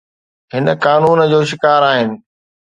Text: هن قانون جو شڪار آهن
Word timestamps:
هن 0.53 0.65
قانون 0.85 1.19
جو 1.31 1.39
شڪار 1.49 1.81
آهن 1.91 2.09